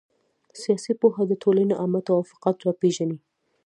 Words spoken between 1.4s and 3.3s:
ټولني عامه توافقات را پېژني.